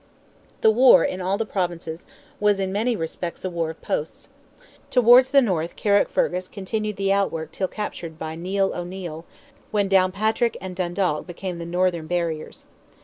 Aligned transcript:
The 0.61 0.71
war, 0.71 1.03
in 1.05 1.21
all 1.21 1.37
the 1.37 1.45
Provinces, 1.45 2.07
was 2.39 2.59
in 2.59 2.71
many 2.71 2.95
respects 2.95 3.45
a 3.45 3.51
war 3.51 3.69
of 3.69 3.83
posts. 3.83 4.29
Towards 4.89 5.29
the 5.29 5.43
north 5.43 5.75
Carrickfergus 5.75 6.47
continued 6.47 6.95
the 6.95 7.13
outwork 7.13 7.51
till 7.51 7.67
captured 7.67 8.17
by 8.17 8.33
Neil 8.35 8.73
O'Neil, 8.73 9.25
when 9.69 9.87
Downpatrick 9.87 10.57
and 10.59 10.75
Dundalk 10.75 11.27
became 11.27 11.59
the 11.59 11.67
northern 11.67 12.07
barriers. 12.07 12.65